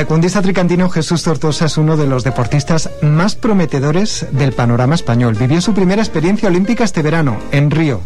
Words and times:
Taekwondista 0.00 0.40
tricantino 0.40 0.88
Jesús 0.88 1.22
Tortosa 1.22 1.66
es 1.66 1.76
uno 1.76 1.94
de 1.98 2.06
los 2.06 2.24
deportistas 2.24 2.88
más 3.02 3.34
prometedores 3.34 4.26
del 4.32 4.52
panorama 4.52 4.94
español. 4.94 5.36
Vivió 5.38 5.60
su 5.60 5.74
primera 5.74 6.00
experiencia 6.00 6.48
olímpica 6.48 6.84
este 6.84 7.02
verano, 7.02 7.36
en 7.52 7.70
Río, 7.70 8.00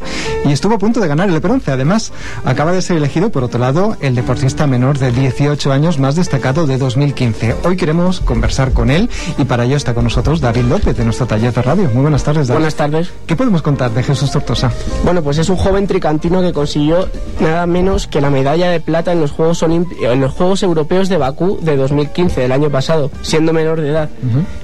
y 0.44 0.50
estuvo 0.50 0.74
a 0.74 0.78
punto 0.78 0.98
de 0.98 1.06
ganar 1.06 1.30
el 1.30 1.38
bronce. 1.38 1.70
Además, 1.70 2.12
acaba 2.44 2.72
de 2.72 2.82
ser 2.82 2.96
elegido, 2.96 3.30
por 3.30 3.44
otro 3.44 3.60
lado, 3.60 3.96
el 4.00 4.16
deportista 4.16 4.66
menor 4.66 4.98
de 4.98 5.12
18 5.12 5.70
años 5.70 6.00
más 6.00 6.16
destacado 6.16 6.66
de 6.66 6.78
2015. 6.78 7.54
Hoy 7.62 7.76
queremos 7.76 8.18
conversar 8.18 8.72
con 8.72 8.90
él 8.90 9.08
y 9.38 9.44
para 9.44 9.64
ello 9.64 9.76
está 9.76 9.94
con 9.94 10.02
nosotros 10.02 10.40
David 10.40 10.64
López 10.64 10.96
de 10.96 11.04
nuestro 11.04 11.26
taller 11.26 11.52
de 11.52 11.62
radio. 11.62 11.90
Muy 11.94 12.02
buenas 12.02 12.24
tardes, 12.24 12.48
David. 12.48 12.58
Buenas 12.58 12.74
tardes. 12.74 13.12
¿Qué 13.28 13.36
podemos 13.36 13.62
contar 13.62 13.92
de 13.92 14.02
Jesús 14.02 14.32
Tortosa? 14.32 14.72
Bueno, 15.04 15.22
pues 15.22 15.38
es 15.38 15.48
un 15.48 15.56
joven 15.56 15.86
tricantino 15.86 16.42
que 16.42 16.52
consiguió 16.52 17.08
nada 17.38 17.66
menos 17.68 18.08
que 18.08 18.20
la 18.20 18.30
medalla 18.30 18.68
de 18.70 18.80
plata 18.80 19.12
en 19.12 19.20
los 19.20 19.30
Juegos, 19.30 19.62
Olimpi 19.62 19.94
en 20.04 20.20
los 20.20 20.32
Juegos 20.32 20.64
Europeos 20.64 21.08
de 21.08 21.18
Bakú 21.18 21.60
de 21.62 21.83
2015, 21.84 22.40
del 22.40 22.52
año 22.52 22.70
pasado, 22.70 23.10
siendo 23.22 23.52
menor 23.52 23.80
de 23.80 23.90
edad, 23.90 24.08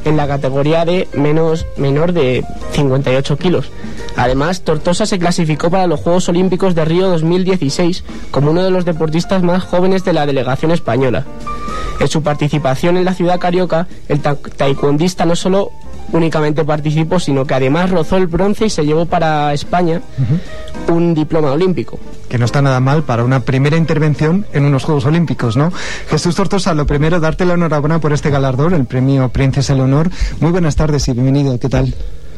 en 0.04 0.16
la 0.16 0.26
categoría 0.26 0.84
de 0.84 1.06
menos 1.12 1.66
menor 1.76 2.12
de 2.12 2.44
58 2.72 3.36
kilos. 3.36 3.70
Además, 4.16 4.62
Tortosa 4.62 5.06
se 5.06 5.18
clasificó 5.18 5.70
para 5.70 5.86
los 5.86 6.00
Juegos 6.00 6.28
Olímpicos 6.28 6.74
de 6.74 6.84
Río 6.84 7.08
2016 7.08 8.04
como 8.30 8.50
uno 8.50 8.62
de 8.62 8.70
los 8.70 8.84
deportistas 8.84 9.42
más 9.42 9.62
jóvenes 9.64 10.04
de 10.04 10.12
la 10.12 10.26
delegación 10.26 10.70
española. 10.70 11.24
En 12.00 12.08
su 12.08 12.22
participación 12.22 12.96
en 12.96 13.04
la 13.04 13.14
ciudad 13.14 13.38
carioca, 13.38 13.86
el 14.08 14.20
ta 14.20 14.34
taekwondista 14.34 15.26
no 15.26 15.36
solo 15.36 15.70
únicamente 16.12 16.64
participó, 16.64 17.20
sino 17.20 17.44
que 17.44 17.54
además 17.54 17.90
rozó 17.90 18.16
el 18.16 18.26
bronce 18.26 18.66
y 18.66 18.70
se 18.70 18.84
llevó 18.84 19.06
para 19.06 19.52
España 19.52 20.00
un 20.88 21.14
diploma 21.14 21.52
olímpico. 21.52 21.98
Que 22.30 22.38
no 22.38 22.44
está 22.44 22.62
nada 22.62 22.78
mal 22.78 23.02
para 23.02 23.24
una 23.24 23.40
primera 23.40 23.76
intervención 23.76 24.46
en 24.52 24.64
unos 24.64 24.84
Juegos 24.84 25.04
Olímpicos, 25.04 25.56
¿no? 25.56 25.72
Jesús 26.08 26.36
Tortosa, 26.36 26.72
lo 26.74 26.86
primero, 26.86 27.18
darte 27.18 27.44
la 27.44 27.54
enhorabuena 27.54 28.00
por 28.00 28.12
este 28.12 28.30
galardón, 28.30 28.72
el 28.72 28.86
premio 28.86 29.28
Princesa 29.30 29.72
el 29.72 29.80
Honor. 29.80 30.10
Muy 30.38 30.52
buenas 30.52 30.76
tardes 30.76 31.08
y 31.08 31.12
bienvenido, 31.12 31.58
¿qué 31.58 31.68
tal? 31.68 31.92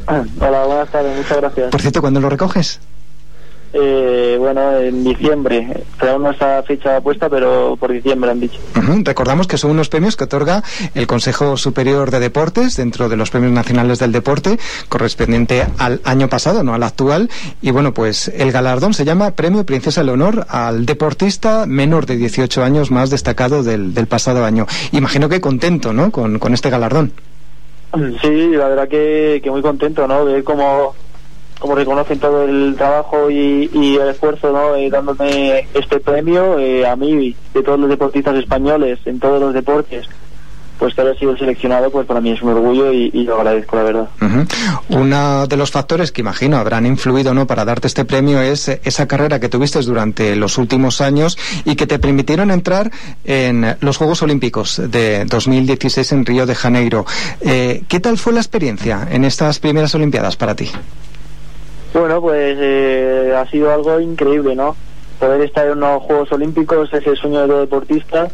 Hola, 0.07 0.65
buenas 0.65 0.89
tardes, 0.89 1.15
muchas 1.15 1.37
gracias. 1.37 1.69
Por 1.69 1.79
cierto, 1.79 2.01
¿cuándo 2.01 2.19
lo 2.19 2.27
recoges? 2.27 2.79
Eh, 3.75 4.35
bueno, 4.39 4.77
en 4.77 5.03
diciembre. 5.03 5.67
Pero 5.99 6.19
no 6.19 6.29
está 6.29 6.61
fecha 6.61 7.01
puesta, 7.01 7.27
pero 7.27 7.75
por 7.79 7.91
diciembre 7.91 8.29
han 8.29 8.39
dicho. 8.39 8.59
Uh 8.75 8.79
-huh. 8.79 9.03
Recordamos 9.05 9.47
que 9.47 9.57
son 9.57 9.71
unos 9.71 9.89
premios 9.89 10.15
que 10.15 10.25
otorga 10.25 10.63
el 10.93 11.07
Consejo 11.07 11.57
Superior 11.57 12.11
de 12.11 12.19
Deportes 12.19 12.77
dentro 12.77 13.09
de 13.09 13.17
los 13.17 13.31
Premios 13.31 13.51
Nacionales 13.51 13.97
del 13.97 14.11
Deporte, 14.11 14.59
correspondiente 14.89 15.65
al 15.79 16.01
año 16.03 16.29
pasado, 16.29 16.63
no 16.63 16.75
al 16.75 16.83
actual. 16.83 17.29
Y 17.63 17.71
bueno, 17.71 17.93
pues 17.95 18.27
el 18.27 18.51
galardón 18.51 18.93
se 18.93 19.05
llama 19.05 19.31
Premio 19.31 19.65
Princesa 19.65 20.03
Leonor 20.03 20.45
al 20.49 20.85
deportista 20.85 21.65
menor 21.65 22.05
de 22.05 22.17
18 22.17 22.63
años 22.63 22.91
más 22.91 23.09
destacado 23.09 23.63
del, 23.63 23.95
del 23.95 24.05
pasado 24.05 24.45
año. 24.45 24.67
Imagino 24.91 25.29
que 25.29 25.41
contento, 25.41 25.93
¿no? 25.93 26.11
Con, 26.11 26.37
con 26.37 26.53
este 26.53 26.69
galardón. 26.69 27.11
Sí, 28.21 28.49
la 28.49 28.67
verdad 28.69 28.87
que, 28.87 29.39
que 29.43 29.51
muy 29.51 29.61
contento, 29.61 30.07
¿no? 30.07 30.25
Ver 30.25 30.43
cómo 30.43 30.95
como 31.63 31.75
reconocen 31.75 32.19
todo 32.19 32.43
el 32.43 32.75
trabajo 32.75 33.31
y, 33.31 33.69
y 33.71 33.95
el 33.95 34.09
esfuerzo 34.09 34.51
¿no? 34.51 34.75
Eh, 34.75 34.89
dándome 34.89 35.65
este 35.73 36.01
premio 36.01 36.59
eh, 36.59 36.85
a 36.85 36.97
mí 36.97 37.33
de 37.53 37.63
todos 37.63 37.79
los 37.79 37.89
deportistas 37.89 38.35
españoles 38.35 38.99
en 39.05 39.17
todos 39.17 39.39
los 39.39 39.53
deportes 39.53 40.05
pues 40.77 40.93
que 40.93 40.99
haya 40.99 41.15
sido 41.17 41.37
seleccionado 41.37 41.89
pues 41.89 42.05
para 42.05 42.19
mí 42.19 42.31
es 42.31 42.41
un 42.41 42.49
orgullo 42.49 42.91
y, 42.91 43.09
lo 43.23 43.37
agradezco 43.37 43.77
la 43.77 43.83
verdad 43.83 44.09
uh 44.21 44.43
uno 44.89 45.47
de 45.47 45.55
los 45.55 45.71
factores 45.71 46.11
que 46.11 46.19
imagino 46.19 46.57
habrán 46.57 46.85
influido 46.85 47.33
no 47.33 47.47
para 47.47 47.63
darte 47.63 47.87
este 47.87 48.03
premio 48.03 48.41
es 48.41 48.67
esa 48.67 49.07
carrera 49.07 49.39
que 49.39 49.47
tuviste 49.47 49.79
durante 49.79 50.35
los 50.35 50.57
últimos 50.57 50.99
años 50.99 51.37
y 51.63 51.77
que 51.77 51.87
te 51.87 51.97
permitieron 51.97 52.51
entrar 52.51 52.91
en 53.23 53.77
los 53.79 53.95
Juegos 53.95 54.21
Olímpicos 54.21 54.81
de 54.89 55.23
2016 55.23 56.11
en 56.11 56.25
Río 56.25 56.45
de 56.45 56.55
Janeiro 56.55 57.05
eh, 57.39 57.83
¿qué 57.87 58.01
tal 58.01 58.17
fue 58.17 58.33
la 58.33 58.41
experiencia 58.41 59.07
en 59.09 59.23
estas 59.23 59.59
primeras 59.59 59.95
Olimpiadas 59.95 60.35
para 60.35 60.55
ti? 60.55 60.69
Bueno, 61.93 62.21
pues 62.21 62.57
eh, 62.59 63.33
ha 63.37 63.45
sido 63.49 63.71
algo 63.71 63.99
increíble, 63.99 64.55
¿no? 64.55 64.75
Poder 65.19 65.41
estar 65.41 65.67
en 65.67 65.77
unos 65.77 66.01
Juegos 66.03 66.31
Olímpicos 66.31 66.91
es 66.91 67.05
el 67.05 67.15
sueño 67.15 67.47
de 67.47 67.59
deportista 67.59 68.27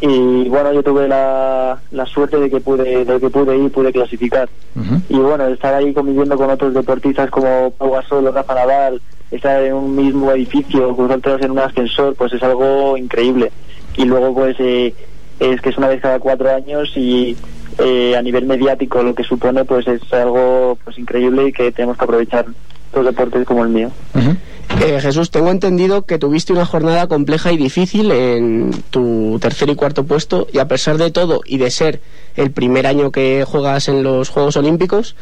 y 0.00 0.48
bueno, 0.48 0.72
yo 0.72 0.82
tuve 0.82 1.08
la, 1.08 1.78
la 1.90 2.06
suerte 2.06 2.38
de 2.38 2.48
que 2.48 2.60
pude 2.60 3.04
de 3.04 3.20
que 3.20 3.28
pude 3.28 3.56
ir, 3.58 3.70
pude 3.70 3.92
clasificar. 3.92 4.48
Uh 4.76 4.80
-huh. 4.80 5.02
Y 5.08 5.18
bueno, 5.18 5.46
estar 5.48 5.74
ahí 5.74 5.92
conviviendo 5.92 6.36
con 6.36 6.48
otros 6.50 6.72
deportistas 6.72 7.30
como 7.30 7.72
Pau 7.72 7.90
Gasol 7.90 8.28
o 8.28 8.32
Rafa 8.32 8.54
Nadal, 8.54 9.02
estar 9.30 9.62
en 9.62 9.74
un 9.74 9.94
mismo 9.94 10.30
edificio, 10.30 10.96
otros 10.96 11.42
en 11.42 11.50
un 11.50 11.58
ascensor, 11.58 12.14
pues 12.14 12.32
es 12.32 12.42
algo 12.42 12.96
increíble. 12.96 13.50
Y 13.96 14.04
luego 14.04 14.32
pues 14.32 14.56
eh, 14.60 14.94
es 15.40 15.60
que 15.60 15.70
es 15.70 15.78
una 15.78 15.88
vez 15.88 16.00
cada 16.00 16.20
cuatro 16.20 16.48
años 16.54 16.92
y 16.96 17.36
eh, 17.78 18.16
a 18.16 18.22
nivel 18.22 18.46
mediático 18.46 19.02
lo 19.02 19.14
que 19.14 19.24
supone 19.24 19.64
pues 19.64 19.86
es 19.88 20.00
algo 20.12 20.78
pues 20.84 20.96
increíble 20.96 21.48
y 21.48 21.52
que 21.52 21.72
tenemos 21.72 21.98
que 21.98 22.04
aprovechar 22.04 22.46
los 22.92 23.04
deportes 23.04 23.46
como 23.46 23.64
el 23.64 23.70
mío. 23.70 23.90
Uh 24.14 24.18
-huh. 24.18 24.36
eh, 24.84 25.00
Jesús, 25.00 25.30
tengo 25.30 25.50
entendido 25.50 26.02
que 26.06 26.18
tuviste 26.18 26.52
una 26.52 26.66
jornada 26.66 27.06
compleja 27.06 27.52
y 27.52 27.56
difícil 27.56 28.10
en 28.10 28.70
tu 28.90 29.38
tercer 29.40 29.68
y 29.70 29.74
cuarto 29.74 30.04
puesto 30.04 30.46
y 30.52 30.58
a 30.58 30.68
pesar 30.68 30.96
de 30.98 31.10
todo 31.10 31.40
y 31.44 31.58
de 31.58 31.70
ser 31.70 32.00
el 32.36 32.50
primer 32.50 32.86
año 32.86 33.10
que 33.10 33.44
juegas 33.46 33.88
en 33.88 34.02
los 34.02 34.28
Juegos 34.28 34.56
Olímpicos, 34.56 35.16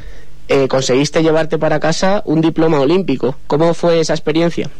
eh, 0.48 0.66
conseguiste 0.68 1.22
llevarte 1.22 1.58
para 1.58 1.78
casa 1.80 2.22
un 2.24 2.40
diploma 2.40 2.80
olímpico. 2.80 3.36
¿Cómo 3.46 3.74
fue 3.74 4.00
esa 4.00 4.14
experiencia? 4.14 4.70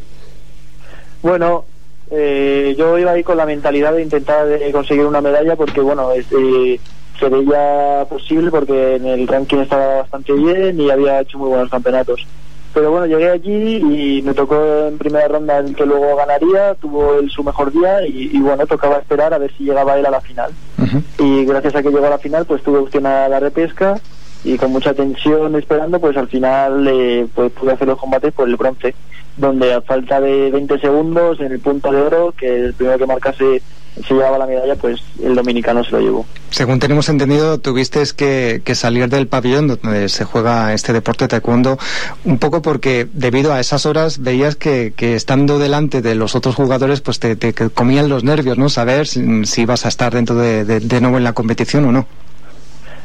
Bueno, 1.21 1.65
eh, 2.09 2.75
yo 2.77 2.97
iba 2.97 3.11
ahí 3.11 3.23
con 3.23 3.37
la 3.37 3.45
mentalidad 3.45 3.93
de 3.93 4.01
intentar 4.01 4.47
de 4.47 4.71
conseguir 4.71 5.05
una 5.05 5.21
medalla 5.21 5.55
porque, 5.55 5.81
bueno, 5.81 6.11
es, 6.11 6.25
eh, 6.31 6.79
se 7.19 7.29
veía 7.29 8.05
posible 8.09 8.49
porque 8.49 8.95
en 8.95 9.05
el 9.05 9.27
ranking 9.27 9.57
estaba 9.57 9.97
bastante 9.97 10.33
bien 10.33 10.79
y 10.79 10.89
había 10.89 11.21
hecho 11.21 11.37
muy 11.37 11.49
buenos 11.49 11.69
campeonatos 11.69 12.25
pero 12.73 12.91
bueno, 12.91 13.05
llegué 13.05 13.29
allí 13.29 13.75
y 13.77 14.21
me 14.21 14.33
tocó 14.33 14.87
en 14.87 14.97
primera 14.97 15.27
ronda 15.27 15.59
el 15.59 15.75
que 15.75 15.85
luego 15.85 16.15
ganaría, 16.15 16.75
tuvo 16.75 17.15
él 17.15 17.29
su 17.29 17.43
mejor 17.43 17.71
día 17.71 18.05
y, 18.05 18.29
y, 18.33 18.39
bueno, 18.39 18.65
tocaba 18.67 18.97
esperar 18.97 19.33
a 19.33 19.37
ver 19.37 19.51
si 19.57 19.63
llegaba 19.63 19.97
él 19.97 20.05
a 20.05 20.11
la 20.11 20.21
final. 20.21 20.51
Uh 20.77 20.83
-huh. 20.83 21.03
Y 21.19 21.45
gracias 21.45 21.75
a 21.75 21.83
que 21.83 21.89
llegó 21.89 22.05
a 22.05 22.11
la 22.11 22.17
final, 22.17 22.45
pues 22.45 22.61
tuve 22.63 22.79
opción 22.79 23.05
a 23.05 23.27
la 23.27 23.39
repesca 23.39 23.99
y 24.43 24.57
con 24.57 24.71
mucha 24.71 24.93
tensión 24.93 25.55
esperando, 25.55 25.99
pues 25.99 26.15
al 26.15 26.27
final 26.27 26.87
eh, 26.87 27.27
pues 27.33 27.51
pude 27.51 27.73
hacer 27.73 27.87
los 27.87 27.99
combates 27.99 28.33
por 28.33 28.47
el 28.47 28.55
bronce, 28.55 28.95
donde 29.35 29.73
a 29.73 29.81
falta 29.81 30.21
de 30.21 30.49
20 30.51 30.79
segundos 30.79 31.39
en 31.39 31.51
el 31.51 31.59
punto 31.59 31.91
de 31.91 32.01
oro, 32.01 32.33
que 32.37 32.47
el 32.47 32.73
primero 32.73 32.97
que 32.97 33.05
marcase 33.05 33.61
se 34.05 34.13
llevaba 34.13 34.37
la 34.37 34.45
medalla, 34.45 34.75
pues 34.75 35.01
el 35.21 35.35
dominicano 35.35 35.83
se 35.83 35.91
lo 35.91 35.99
llevó. 35.99 36.25
Según 36.51 36.79
tenemos 36.79 37.09
entendido, 37.09 37.59
tuviste 37.59 38.03
que, 38.15 38.61
que, 38.63 38.75
salir 38.75 39.09
del 39.09 39.27
pabellón 39.27 39.67
donde 39.67 40.09
se 40.09 40.23
juega 40.23 40.73
este 40.73 40.93
deporte 40.93 41.27
taekwondo 41.27 41.77
un 42.23 42.39
poco 42.39 42.61
porque 42.61 43.07
debido 43.11 43.53
a 43.53 43.59
esas 43.59 43.85
horas 43.85 44.19
veías 44.19 44.55
que, 44.55 44.93
que 44.95 45.15
estando 45.15 45.59
delante 45.59 46.01
de 46.01 46.15
los 46.15 46.35
otros 46.35 46.55
jugadores 46.55 47.01
pues 47.01 47.19
te, 47.19 47.35
te 47.35 47.53
comían 47.53 48.09
los 48.09 48.23
nervios, 48.23 48.57
¿no? 48.57 48.69
Saber 48.69 49.07
si, 49.07 49.45
si 49.45 49.61
ibas 49.63 49.85
a 49.85 49.89
estar 49.89 50.13
dentro 50.13 50.35
de, 50.35 50.63
de, 50.65 50.79
de 50.79 51.01
nuevo 51.01 51.17
en 51.17 51.23
la 51.23 51.33
competición 51.33 51.85
o 51.85 51.91
no. 51.91 52.07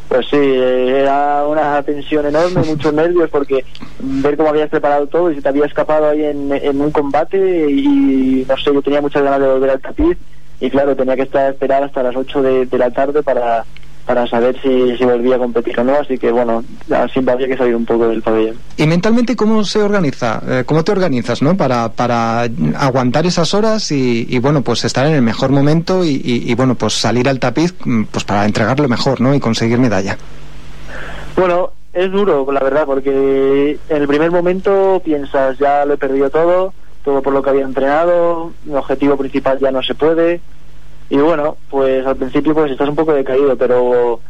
Pues 0.09 0.27
sí, 0.31 0.37
era 0.37 1.45
una 1.47 1.83
tensión 1.83 2.27
enorme, 2.27 2.63
muchos 2.67 2.93
nervios, 2.93 3.29
porque 3.31 3.65
ver 3.99 4.37
cómo 4.37 4.51
habías 4.51 4.71
preparado 4.71 5.07
todo 5.07 5.31
y 5.31 5.37
si 5.37 5.41
te 5.41 5.49
había 5.49 5.65
escapado 5.65 6.11
ahí 6.11 6.25
en, 6.25 6.53
en 6.53 6.81
un 6.81 6.91
combate 6.91 7.69
y 7.69 8.47
no 8.49 8.57
sé, 8.57 8.73
yo 8.73 8.83
tenía 8.83 9.01
muchas 9.01 9.23
ganas 9.23 9.41
de 9.41 9.49
volver 9.49 9.71
al 9.71 9.81
tapiz 9.81 10.17
y 10.61 10.71
claro, 10.71 10.97
tenía 10.97 11.17
que 11.17 11.23
estar 11.23 11.51
esperar 11.51 11.83
hasta 11.83 12.03
las 12.03 12.17
8 12.17 12.43
de, 12.43 12.67
de 12.67 12.79
la 12.79 12.91
tarde 12.91 13.23
para, 13.23 13.65
para 14.07 14.27
saber 14.27 14.61
si, 14.61 14.97
si 14.97 15.05
volvía 15.05 15.37
a 15.37 15.39
competir 15.39 15.79
o 15.81 15.85
no, 15.85 15.95
así 15.95 16.19
que 16.19 16.31
bueno, 16.31 16.63
siempre 17.13 17.33
había 17.35 17.49
que 17.49 17.57
salir 17.57 17.75
un 17.75 17.87
poco 17.87 18.09
del 18.09 18.23
pabellón. 18.23 18.57
¿Y 18.77 18.87
mentalmente 18.87 19.35
cómo 19.35 19.65
se 19.65 19.83
organiza? 19.83 20.43
Eh, 20.47 20.65
¿Cómo 20.67 20.85
te 20.85 20.93
organizas, 20.93 21.41
no? 21.43 21.57
Para, 21.57 21.91
para 21.91 22.47
aguantar 22.77 23.25
esas 23.27 23.55
horas 23.55 23.91
y, 23.93 24.27
y 24.29 24.39
bueno, 24.39 24.63
pues 24.63 24.85
estar 24.85 25.07
en 25.07 25.15
el 25.15 25.23
mejor 25.23 25.51
momento 25.51 26.05
y, 26.05 26.21
y, 26.25 26.55
bueno, 26.55 26.75
pues 26.75 26.95
salir 26.95 27.29
al 27.29 27.41
tapiz 27.41 27.75
mm, 27.85 28.05
pues 28.05 28.25
para 28.25 28.45
entregarlo 28.45 28.89
mejor, 28.89 29.21
¿no? 29.21 29.35
Y 29.35 29.41
conseguir 29.41 29.79
medalla. 29.79 30.19
Bueno, 31.37 31.71
es 31.93 32.11
duro, 32.11 32.47
la 32.53 32.61
verdad, 32.61 32.85
porque 32.87 33.79
en 33.89 34.03
el 34.03 34.07
primer 34.07 34.31
momento 34.31 35.01
piensas, 35.05 35.59
ya 35.59 35.85
lo 35.85 35.95
he 35.95 35.99
perdido 35.99 36.29
todo, 36.29 36.75
todo 37.05 37.23
por 37.23 37.33
lo 37.33 37.43
que 37.43 37.51
había 37.51 37.65
entrenado, 37.65 38.53
mi 38.65 38.75
objetivo 38.75 39.17
principal 39.17 39.59
ya 39.59 39.71
no 39.71 39.83
se 39.83 39.95
puede, 39.95 40.41
y 41.11 41.19
bueno, 41.19 41.57
pues 41.71 42.05
al 42.07 42.17
principio 42.17 42.55
pues 42.55 42.73
estás 42.73 42.89
un 42.89 42.97
poco 42.97 43.13
decaído, 43.13 43.57
pero 43.57 44.21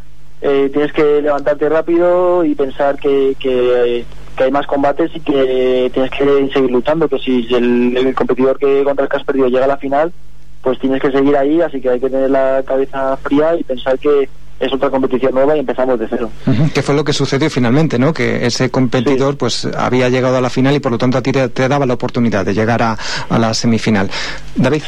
eh, 0.42 0.68
tienes 0.72 0.92
que 0.92 1.22
levantarte 1.22 1.68
rápido 1.68 2.44
y 2.44 2.54
pensar 2.54 2.98
que, 2.98 3.36
que, 3.38 4.04
hay 4.36 4.50
más 4.50 4.66
combates 4.66 5.14
y 5.14 5.20
que 5.20 5.90
tienes 5.92 6.10
que 6.10 6.50
seguir 6.52 6.70
luchando, 6.70 7.08
que 7.08 7.18
si 7.20 7.46
el, 7.54 7.96
el 7.96 8.14
competidor 8.14 8.58
que 8.58 8.82
contra 8.82 9.04
el 9.04 9.10
que 9.10 9.16
has 9.16 9.24
perdido 9.24 9.48
llega 9.48 9.64
a 9.64 9.68
la 9.68 9.76
final, 9.76 10.12
pues 10.60 10.78
tienes 10.80 11.00
que 11.00 11.12
seguir 11.12 11.36
ahí, 11.36 11.60
así 11.60 11.80
que 11.80 11.90
hay 11.90 12.00
que 12.00 12.10
tener 12.10 12.30
la 12.30 12.62
cabeza 12.66 13.16
fría 13.18 13.54
y 13.54 13.62
pensar 13.62 13.98
que 13.98 14.28
es 14.60 14.72
otra 14.72 14.88
competición 14.88 15.34
nueva 15.34 15.56
y 15.56 15.60
empezamos 15.60 15.98
de 15.98 16.06
cero. 16.08 16.30
Que 16.72 16.82
fue 16.82 16.94
lo 16.94 17.04
que 17.04 17.12
sucedió 17.12 17.50
finalmente, 17.50 17.98
¿no? 17.98 18.12
Que 18.12 18.46
ese 18.46 18.70
competidor 18.70 19.36
pues 19.36 19.66
había 19.76 20.08
llegado 20.08 20.36
a 20.36 20.40
la 20.40 20.50
final 20.50 20.74
y 20.74 20.80
por 20.80 20.92
lo 20.92 20.98
tanto 20.98 21.18
a 21.18 21.22
ti 21.22 21.32
te, 21.32 21.68
daba 21.68 21.86
la 21.86 21.94
oportunidad 21.94 22.44
de 22.44 22.54
llegar 22.54 22.82
a, 22.82 22.96
la 23.30 23.52
semifinal. 23.54 24.10
David. 24.54 24.82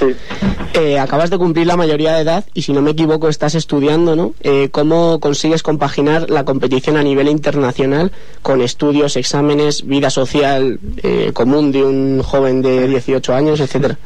Eh, 0.75 0.99
acabas 0.99 1.31
de 1.31 1.39
cumplir 1.39 1.67
la 1.67 1.77
mayoría 1.77 2.15
de 2.15 2.23
edad 2.23 2.45
y 2.55 2.63
si 2.63 2.73
no 2.73 2.81
me 2.81 2.93
equivoco 2.93 3.29
estás 3.29 3.55
estudiando, 3.55 4.15
¿no? 4.15 4.35
Eh, 4.41 4.69
¿Cómo 4.71 5.19
consigues 5.21 5.63
compaginar 5.63 6.31
la 6.31 6.45
competición 6.45 6.97
a 6.97 7.03
nivel 7.03 7.29
internacional 7.29 8.13
con 8.43 8.63
estudios, 8.63 9.17
exámenes, 9.17 9.87
vida 9.87 10.11
social 10.11 10.79
eh, 11.03 11.33
común 11.33 11.73
de 11.73 11.85
un 11.85 12.23
joven 12.23 12.63
de 12.63 12.87
18 12.87 13.35
años, 13.35 13.61
etcétera? 13.61 13.99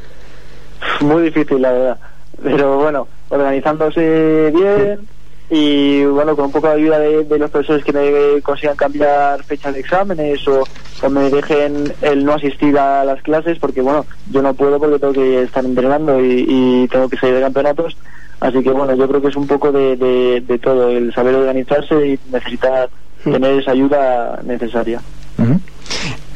Muy 1.01 1.25
difícil, 1.25 1.61
la 1.61 1.73
verdad. 1.73 1.99
Pero 2.43 2.79
bueno, 2.79 3.07
organizándose 3.29 4.51
bien 4.55 5.20
y 5.51 6.05
bueno, 6.05 6.37
con 6.37 6.47
un 6.47 6.53
poco 6.53 6.69
de 6.69 6.75
ayuda 6.75 6.99
de, 7.01 7.39
los 7.39 7.51
profesores 7.51 7.85
que 7.85 7.93
me 7.93 8.41
consigan 8.41 8.77
cambiar 8.77 9.43
fechas 9.43 9.75
de 9.75 9.81
exámenes 9.81 10.47
o, 10.47 10.65
me 11.09 11.29
dejen 11.29 11.93
el 12.03 12.25
no 12.25 12.35
asistir 12.35 12.79
a 12.79 13.05
las 13.05 13.21
clases, 13.23 13.59
porque 13.59 13.81
bueno, 13.81 14.07
yo 14.31 14.43
no 14.43 14.55
puedo 14.55 14.79
porque 14.79 14.99
tengo 14.99 15.13
que 15.13 15.43
estar 15.43 15.65
entrenando 15.65 16.25
y, 16.25 16.87
tengo 16.89 17.09
que 17.09 17.17
salir 17.17 17.35
de 17.37 17.41
campeonatos. 17.41 17.97
Así 18.39 18.63
que 18.63 18.71
bueno, 18.71 18.95
yo 18.95 19.09
creo 19.09 19.21
que 19.21 19.29
es 19.29 19.37
un 19.37 19.47
poco 19.47 19.73
de, 19.73 19.97
de, 19.97 20.59
todo, 20.59 20.89
el 20.91 21.13
saber 21.13 21.35
organizarse 21.35 21.95
y 22.07 22.19
necesitar 22.31 22.89
mm. 23.25 23.33
tener 23.33 23.61
esa 23.61 23.73
ayuda 23.73 24.41
necesaria. 24.45 25.01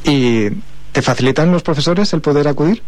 ¿Y 0.05 0.51
te 0.93 1.03
facilitan 1.03 1.53
los 1.53 1.63
profesores 1.63 2.13
el 2.15 2.21
poder 2.21 2.49
acudir? 2.49 2.83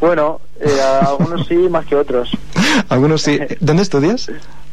Bueno, 0.00 0.40
eh, 0.60 0.80
algunos 1.02 1.46
sí, 1.46 1.54
más 1.70 1.84
que 1.84 1.96
otros. 1.96 2.30
algunos 2.88 3.22
sí. 3.22 3.38
¿Dónde 3.60 3.82
estudias? 3.82 4.30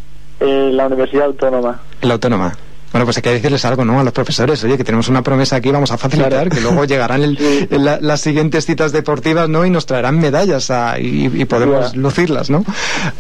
En 0.44 0.78
la 0.78 0.88
Universidad 0.88 1.25
Autónoma. 1.25 1.80
La 2.01 2.13
Autónoma. 2.13 2.54
Bueno, 2.92 3.06
pues 3.06 3.18
hay 3.18 3.24
que 3.24 3.31
decirles 3.31 3.66
algo, 3.66 3.84
¿no? 3.84 4.00
A 4.00 4.04
los 4.04 4.13
profesores, 4.13 4.63
oye, 4.63 4.78
que 4.78 4.84
tenemos 4.84 5.10
una 5.10 5.24
promesa 5.24 5.56
aquí, 5.56 5.72
vamos 5.72 5.92
a 5.92 5.98
facilitar, 5.98 6.50
que 6.50 6.62
luego 6.62 6.86
llegarán 6.86 7.36
las 7.72 8.22
siguientes 8.22 8.68
citas 8.68 8.92
deportivas, 8.92 9.50
¿no? 9.50 9.66
Y 9.66 9.72
nos 9.72 9.88
traerán 9.88 10.19
medallas 10.19 10.72
y, 11.00 11.45
podemos 11.45 11.95
lucirlas, 11.95 12.51
¿no? 12.51 12.63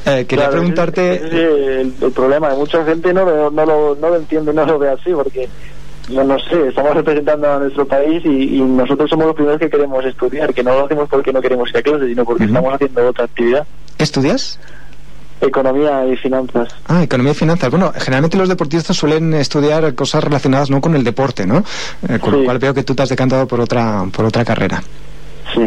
Eh, 0.05 0.25
quería 0.27 0.49
preguntarte... 0.51 1.81
el, 1.81 1.91
problema, 2.13 2.53
mucha 2.53 2.85
gente 2.85 3.13
no, 3.13 3.25
lo, 3.25 3.49
no, 3.49 3.65
lo, 3.65 3.97
no 3.99 4.09
lo 4.09 4.15
entiende, 4.17 4.53
no 4.53 4.63
lo 4.63 4.77
ve 4.77 4.89
así, 4.89 5.11
porque 5.11 5.49
no, 6.09 6.23
no 6.23 6.37
sé, 6.37 6.67
estamos 6.67 6.93
representando 6.93 7.51
a 7.51 7.59
nuestro 7.59 7.87
país 7.87 8.23
y, 8.25 8.61
nosotros 8.61 9.09
somos 9.09 9.27
los 9.27 9.35
primeros 9.35 9.59
que 9.59 9.69
queremos 9.69 10.03
estudiar, 10.05 10.53
que 10.53 10.63
no 10.63 10.73
lo 10.73 10.85
hacemos 10.85 11.09
porque 11.09 11.31
no 11.33 11.41
queremos 11.41 11.69
ir 11.69 11.77
a 11.77 11.81
clase, 11.81 12.07
sino 12.07 12.25
porque 12.25 12.43
estamos 12.45 12.73
haciendo 12.73 13.07
otra 13.07 13.25
actividad. 13.25 13.65
¿Estudias? 13.97 14.59
Economía 15.41 16.05
y 16.05 16.15
finanzas. 16.15 16.69
Ah, 16.87 17.03
economía 17.03 17.33
y 17.33 17.35
finanzas. 17.35 17.69
Bueno, 17.69 17.91
generalmente 17.97 18.37
los 18.37 18.49
deportistas 18.49 18.95
suelen 18.95 19.33
estudiar 19.33 19.93
cosas 19.95 20.23
relacionadas 20.23 20.69
no 20.69 20.79
con 20.79 20.95
el 20.95 21.03
deporte, 21.03 21.45
¿no? 21.45 21.63
Eh, 22.07 22.19
con 22.19 22.31
lo 22.31 22.43
cual 22.45 22.59
veo 22.59 22.73
que 22.73 22.83
tú 22.83 22.95
te 22.95 23.03
has 23.03 23.09
decantado 23.09 23.47
por 23.47 23.59
otra, 23.59 24.05
por 24.11 24.25
otra 24.25 24.45
carrera. 24.45 24.81
Sí. 25.53 25.61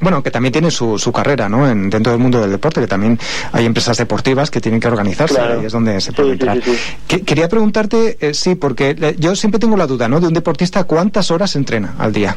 Bueno, 0.00 0.22
que 0.22 0.30
también 0.30 0.52
tiene 0.52 0.70
su, 0.70 0.98
su 0.98 1.12
carrera, 1.12 1.48
¿no? 1.48 1.68
En, 1.68 1.90
dentro 1.90 2.12
del 2.12 2.20
mundo 2.20 2.40
del 2.40 2.50
deporte, 2.50 2.80
que 2.80 2.86
también 2.86 3.18
hay 3.52 3.66
empresas 3.66 3.96
deportivas 3.98 4.50
que 4.50 4.60
tienen 4.60 4.80
que 4.80 4.88
organizarse 4.88 5.38
y 5.62 5.66
es 5.66 5.72
donde 5.72 6.00
se 6.00 6.12
puede 6.12 6.32
entrar. 6.32 6.58
quería 7.06 7.48
preguntarte, 7.48 8.16
eh, 8.20 8.32
sí, 8.34 8.54
porque 8.54 8.96
eh, 8.98 9.16
yo 9.18 9.36
siempre 9.36 9.58
tengo 9.58 9.76
la 9.76 9.86
duda, 9.86 10.08
¿no? 10.08 10.20
De 10.20 10.28
un 10.28 10.34
deportista, 10.34 10.84
¿cuántas 10.84 11.30
horas 11.30 11.54
entrena 11.56 11.94
al 11.98 12.12
día? 12.12 12.36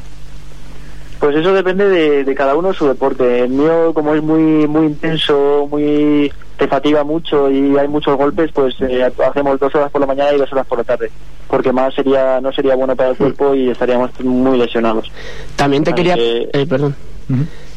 Pues 1.19 1.35
eso 1.35 1.53
depende 1.53 1.89
de, 1.89 2.23
de 2.23 2.35
cada 2.35 2.55
uno 2.55 2.73
su 2.73 2.87
deporte. 2.87 3.43
El 3.43 3.49
mío, 3.49 3.93
como 3.93 4.15
es 4.15 4.23
muy 4.23 4.67
muy 4.67 4.85
intenso, 4.87 5.67
muy 5.69 6.31
te 6.57 6.67
fatiga 6.67 7.03
mucho 7.03 7.49
y 7.49 7.77
hay 7.77 7.87
muchos 7.87 8.17
golpes, 8.17 8.51
pues 8.53 8.75
eh, 8.81 9.09
hacemos 9.25 9.59
dos 9.59 9.73
horas 9.75 9.91
por 9.91 10.01
la 10.01 10.07
mañana 10.07 10.33
y 10.33 10.37
dos 10.37 10.51
horas 10.51 10.67
por 10.67 10.77
la 10.77 10.83
tarde, 10.83 11.09
porque 11.47 11.71
más 11.71 11.93
sería 11.93 12.41
no 12.41 12.51
sería 12.51 12.75
bueno 12.75 12.95
para 12.95 13.09
el 13.11 13.17
cuerpo 13.17 13.55
y 13.55 13.69
estaríamos 13.69 14.11
muy 14.23 14.57
lesionados. 14.57 15.09
También 15.55 15.83
te 15.83 15.93
quería, 15.93 16.15
eh, 16.17 16.65
perdón. 16.67 16.95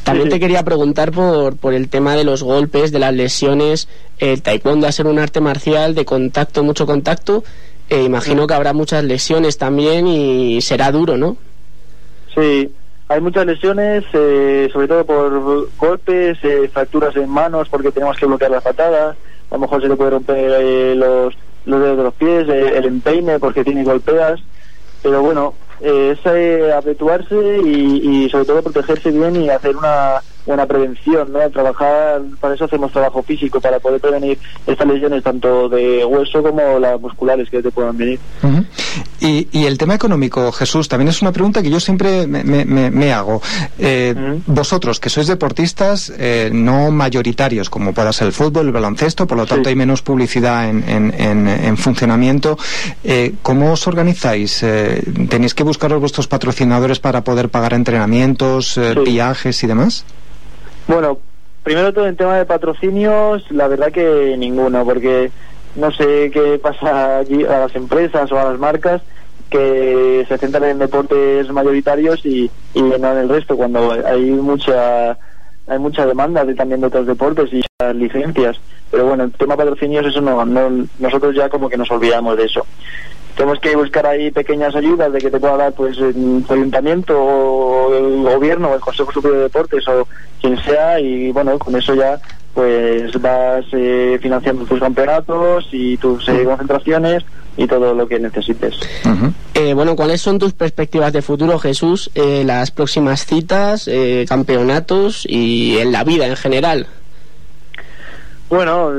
También 0.03 0.29
te 0.29 0.39
quería 0.39 0.63
preguntar 0.63 1.11
por, 1.11 1.55
por 1.55 1.73
el 1.73 1.87
tema 1.87 2.15
de 2.15 2.25
los 2.25 2.43
golpes, 2.43 2.91
de 2.91 2.99
las 2.99 3.13
lesiones. 3.13 3.87
El 4.19 4.41
taekwondo 4.41 4.85
a 4.85 4.91
ser 4.91 5.07
un 5.07 5.17
arte 5.17 5.39
marcial 5.39 5.95
de 5.95 6.03
contacto, 6.03 6.63
mucho 6.63 6.85
contacto. 6.85 7.43
Eh, 7.89 8.03
imagino 8.03 8.47
que 8.47 8.53
habrá 8.53 8.73
muchas 8.73 9.03
lesiones 9.03 9.57
también 9.57 10.07
y 10.07 10.61
será 10.61 10.91
duro, 10.91 11.15
¿no? 11.15 11.37
Sí, 12.35 12.69
hay 13.13 13.21
muchas 13.21 13.45
lesiones, 13.45 14.03
eh, 14.13 14.67
sobre 14.73 14.87
todo 14.87 15.05
por 15.05 15.69
golpes, 15.77 16.35
eh, 16.41 16.67
fracturas 16.73 17.15
en 17.15 17.29
manos 17.29 17.69
porque 17.69 17.91
tenemos 17.91 18.17
que 18.17 18.25
bloquear 18.25 18.49
las 18.49 18.63
patadas, 18.63 19.15
a 19.51 19.53
lo 19.53 19.59
mejor 19.59 19.83
se 19.83 19.87
le 19.87 19.95
puede 19.95 20.09
romper 20.09 20.51
eh, 20.59 20.95
los, 20.95 21.35
los 21.65 21.79
dedos 21.79 21.97
de 21.97 22.03
los 22.03 22.13
pies, 22.15 22.49
el 22.49 22.85
empeine 22.85 23.37
porque 23.37 23.63
tiene 23.63 23.83
golpeas, 23.83 24.39
pero 25.03 25.21
bueno, 25.21 25.53
es 25.79 26.17
habituarse 26.25 27.61
y, 27.63 28.25
y 28.25 28.29
sobre 28.31 28.45
todo 28.45 28.63
protegerse 28.63 29.11
bien 29.11 29.35
y 29.35 29.49
hacer 29.49 29.75
una 29.75 30.19
una 30.45 30.65
prevención, 30.65 31.31
¿no? 31.31 31.49
Trabajar, 31.49 32.21
para 32.39 32.55
eso 32.55 32.65
hacemos 32.65 32.91
trabajo 32.91 33.23
físico, 33.23 33.61
para 33.61 33.79
poder 33.79 34.01
prevenir 34.01 34.37
estas 34.67 34.87
lesiones 34.87 35.23
tanto 35.23 35.69
de 35.69 36.03
hueso 36.03 36.43
como 36.43 36.79
las 36.79 36.99
musculares 36.99 37.49
que 37.49 37.61
te 37.61 37.71
puedan 37.71 37.97
venir. 37.97 38.19
y, 39.21 39.47
y, 39.51 39.65
el 39.65 39.77
tema 39.77 39.95
económico, 39.95 40.51
Jesús, 40.51 40.89
también 40.89 41.09
es 41.09 41.21
una 41.21 41.31
pregunta 41.31 41.61
que 41.61 41.69
yo 41.69 41.79
siempre 41.79 42.27
me, 42.27 42.43
me, 42.43 43.13
hago. 43.13 43.41
Eh, 43.79 44.13
vosotros, 44.45 44.99
que 44.99 45.09
sois 45.09 45.27
deportistas 45.27 46.11
eh, 46.17 46.49
no 46.51 46.91
mayoritarios, 46.91 47.69
como 47.69 47.93
pueda 47.93 48.11
ser 48.11 48.27
el 48.27 48.33
fútbol, 48.33 48.67
el 48.67 48.73
baloncesto, 48.73 49.25
por 49.25 49.37
lo 49.37 49.45
tanto 49.45 49.69
hay 49.69 49.75
menos 49.75 50.01
publicidad 50.01 50.69
en, 50.69 50.83
en, 50.89 51.47
en, 51.47 51.77
funcionamiento, 51.77 52.57
eh, 53.03 53.33
¿cómo 53.41 53.73
os 53.73 53.87
organizáis? 53.87 54.65
¿Tenéis 55.29 55.53
que 55.53 55.63
buscaros 55.63 55.99
vuestros 55.99 56.27
patrocinadores 56.27 56.99
para 56.99 57.23
poder 57.23 57.49
pagar 57.49 57.73
entrenamientos, 57.73 58.79
viajes 59.05 59.63
y 59.63 59.67
demás? 59.67 60.05
Bueno, 60.87 61.17
primero 61.63 61.93
todo 61.93 62.07
en 62.07 62.15
tema 62.15 62.37
de 62.37 62.45
patrocinios, 62.45 63.49
la 63.51 63.67
verdad 63.67 63.91
que 63.91 64.35
ninguno, 64.37 64.83
porque 64.83 65.31
no 65.75 65.91
sé 65.91 66.29
qué 66.31 66.59
pasa 66.61 67.19
allí 67.19 67.45
a 67.45 67.59
las 67.59 67.75
empresas 67.75 68.31
o 68.31 68.39
a 68.39 68.45
las 68.45 68.59
marcas 68.59 69.01
que 69.49 70.25
se 70.27 70.37
centran 70.37 70.65
en 70.65 70.79
deportes 70.79 71.49
mayoritarios 71.51 72.25
y, 72.25 72.49
y 72.73 72.81
no 72.81 72.95
en 72.95 73.17
el 73.17 73.29
resto, 73.29 73.55
cuando 73.55 73.91
hay 73.91 74.31
mucha 74.31 75.17
hay 75.65 75.79
mucha 75.79 76.05
demanda 76.05 76.43
de, 76.43 76.55
también 76.55 76.81
de 76.81 76.87
otros 76.87 77.07
deportes 77.07 77.49
y 77.53 77.63
licencias. 77.95 78.57
Pero 78.91 79.07
bueno, 79.07 79.23
el 79.23 79.31
tema 79.31 79.55
patrocinios, 79.55 80.05
eso 80.05 80.19
no, 80.19 80.43
no, 80.45 80.85
nosotros 80.99 81.33
ya 81.35 81.47
como 81.49 81.69
que 81.69 81.77
nos 81.77 81.89
olvidamos 81.89 82.35
de 82.37 82.45
eso 82.45 82.65
tenemos 83.35 83.59
que 83.59 83.75
buscar 83.75 84.05
ahí 84.05 84.31
pequeñas 84.31 84.75
ayudas 84.75 85.11
de 85.11 85.19
que 85.19 85.31
te 85.31 85.39
pueda 85.39 85.57
dar 85.57 85.73
pues 85.73 85.97
el 85.97 86.43
ayuntamiento 86.49 87.19
o 87.19 87.95
el 87.95 88.23
gobierno 88.23 88.69
o 88.69 88.75
el 88.75 88.81
Consejo 88.81 89.11
Superior 89.11 89.37
de 89.37 89.43
Deportes 89.43 89.87
o 89.87 90.07
quien 90.41 90.57
sea 90.63 90.99
y 90.99 91.31
bueno 91.31 91.57
con 91.57 91.75
eso 91.75 91.95
ya 91.95 92.19
pues 92.53 93.19
vas 93.19 93.65
eh, 93.71 94.19
financiando 94.21 94.65
tus 94.65 94.79
campeonatos 94.79 95.67
y 95.71 95.97
tus 95.97 96.27
eh, 96.29 96.43
concentraciones 96.45 97.23
y 97.57 97.67
todo 97.67 97.93
lo 97.93 98.07
que 98.07 98.19
necesites. 98.19 98.75
Eh, 99.55 99.73
bueno, 99.73 99.95
¿cuáles 99.95 100.21
son 100.21 100.39
tus 100.39 100.53
perspectivas 100.53 101.13
de 101.13 101.21
futuro, 101.21 101.59
Jesús? 101.59 102.11
las 102.15 102.71
próximas 102.71 103.25
citas, 103.25 103.89
campeonatos 104.27 105.25
y 105.27 105.77
en 105.77 105.91
la 105.91 106.03
vida 106.03 106.27
en 106.27 106.35
general. 106.35 106.87
Bueno, 108.49 108.91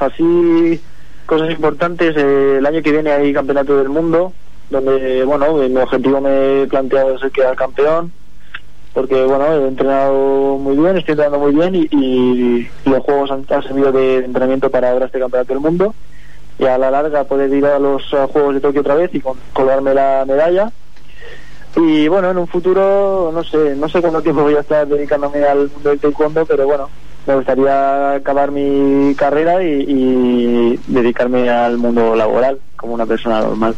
así 0.00 0.80
cosas 1.32 1.50
importantes. 1.50 2.14
Eh, 2.14 2.56
el 2.58 2.66
año 2.66 2.82
que 2.82 2.92
viene 2.92 3.10
hay 3.10 3.32
campeonato 3.32 3.78
del 3.78 3.88
mundo, 3.88 4.34
donde, 4.68 5.24
bueno, 5.24 5.54
mi 5.54 5.76
objetivo 5.78 6.20
me 6.20 6.62
he 6.62 6.66
planteado 6.66 7.14
es 7.14 7.32
quedar 7.32 7.56
campeón. 7.56 8.12
porque 8.92 9.24
bueno, 9.24 9.46
he 9.46 9.68
entrenado 9.68 10.58
muy 10.58 10.76
bien, 10.76 10.98
estoy 10.98 11.12
entrenando 11.12 11.38
muy 11.38 11.54
bien 11.54 11.74
y, 11.74 12.68
los 12.84 13.00
juegos 13.02 13.30
han, 13.30 13.46
servido 13.62 13.90
de 13.92 14.18
entrenamiento 14.18 14.68
para 14.68 14.90
ahora 14.90 15.06
este 15.06 15.18
campeonato 15.18 15.54
del 15.54 15.62
mundo 15.62 15.94
y 16.58 16.66
a 16.66 16.76
la 16.76 16.90
larga 16.90 17.24
poder 17.24 17.50
ir 17.50 17.64
a 17.64 17.78
los 17.78 18.02
Juegos 18.30 18.54
de 18.54 18.60
Tokio 18.60 18.82
otra 18.82 18.94
vez 18.94 19.10
y 19.14 19.22
colgarme 19.54 19.94
la 19.94 20.24
medalla. 20.26 20.70
Y 21.76 22.08
bueno, 22.08 22.30
en 22.30 22.36
un 22.36 22.46
futuro, 22.46 23.30
no 23.32 23.42
sé, 23.42 23.74
no 23.74 23.88
sé 23.88 24.02
cuánto 24.02 24.20
tiempo 24.20 24.42
voy 24.42 24.56
a 24.56 24.60
estar 24.60 24.86
dedicándome 24.86 25.42
al 25.44 25.70
mundo 25.70 25.88
del 25.88 25.98
taekwondo, 25.98 26.44
pero 26.44 26.66
bueno, 26.66 26.90
me 27.26 27.36
gustaría 27.36 28.14
acabar 28.14 28.50
mi 28.50 29.14
carrera 29.14 29.62
y, 29.62 30.80
dedicarme 30.86 31.48
al 31.48 31.78
mundo 31.78 32.14
laboral 32.14 32.60
como 32.82 32.94
una 32.94 33.06
persona 33.06 33.40
normal. 33.40 33.76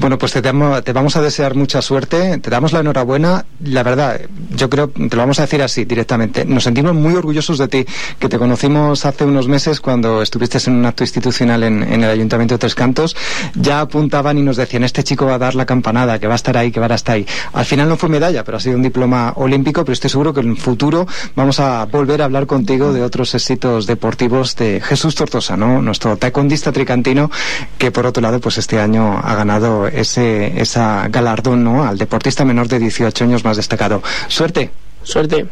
Bueno, 0.00 0.18
pues 0.18 0.32
te, 0.32 0.42
te, 0.42 0.92
vamos 0.92 1.16
a 1.16 1.22
desear 1.22 1.54
mucha 1.54 1.80
suerte, 1.80 2.36
te 2.38 2.50
damos 2.50 2.72
la 2.72 2.80
enhorabuena. 2.80 3.44
La 3.64 3.84
verdad, 3.84 4.20
yo 4.50 4.68
creo, 4.68 4.88
te 4.88 5.14
lo 5.14 5.22
vamos 5.22 5.38
a 5.38 5.42
decir 5.42 5.62
así 5.62 5.84
directamente, 5.84 6.44
nos 6.44 6.64
sentimos 6.64 6.92
muy 6.92 7.14
orgullosos 7.14 7.56
de 7.58 7.68
ti, 7.68 7.86
que 8.18 8.28
te 8.28 8.36
conocimos 8.36 9.06
hace 9.06 9.24
unos 9.24 9.46
meses 9.46 9.80
cuando 9.80 10.22
estuviste 10.22 10.58
en 10.66 10.74
un 10.74 10.86
acto 10.86 11.04
institucional 11.04 11.62
en, 11.62 11.82
el 11.84 12.10
Ayuntamiento 12.10 12.56
de 12.56 12.58
Tres 12.58 12.74
Cantos, 12.74 13.16
ya 13.54 13.80
apuntaban 13.80 14.36
y 14.38 14.42
nos 14.42 14.56
decían, 14.56 14.82
este 14.82 15.04
chico 15.04 15.26
va 15.26 15.34
a 15.34 15.38
dar 15.38 15.54
la 15.54 15.64
campanada, 15.64 16.18
que 16.18 16.26
va 16.26 16.32
a 16.32 16.36
estar 16.36 16.56
ahí, 16.56 16.72
que 16.72 16.80
va 16.80 16.86
a 16.86 16.94
estar 16.94 17.14
ahí. 17.14 17.24
Al 17.52 17.64
final 17.64 17.88
no 17.88 17.96
fue 17.96 18.08
medalla, 18.08 18.42
pero 18.42 18.56
ha 18.56 18.60
sido 18.60 18.74
un 18.74 18.82
diploma 18.82 19.34
olímpico, 19.36 19.84
pero 19.84 19.92
estoy 19.92 20.10
seguro 20.10 20.34
que 20.34 20.40
en 20.40 20.50
el 20.50 20.56
futuro 20.56 21.06
vamos 21.36 21.60
a 21.60 21.84
volver 21.84 22.22
a 22.22 22.24
hablar 22.24 22.46
contigo 22.46 22.92
de 22.92 23.04
otros 23.04 23.36
éxitos 23.36 23.86
deportivos 23.86 24.56
de 24.56 24.80
Jesús 24.80 25.14
Tortosa, 25.14 25.56
¿no? 25.56 25.80
Nuestro 25.80 26.16
taekwondista 26.16 26.72
tricantino, 26.72 27.30
que 27.78 27.92
por 28.00 28.06
otro 28.06 28.22
lado, 28.22 28.40
pues 28.40 28.56
este 28.56 28.80
año 28.80 29.20
ha 29.22 29.34
ganado 29.34 29.86
ese 29.86 30.58
esa 30.58 31.06
galardón, 31.08 31.62
¿no? 31.62 31.84
Al 31.84 31.98
deportista 31.98 32.46
menor 32.46 32.66
de 32.66 32.78
18 32.78 33.24
años 33.24 33.44
más 33.44 33.58
destacado. 33.58 34.02
Suerte. 34.26 34.70
Suerte. 35.02 35.46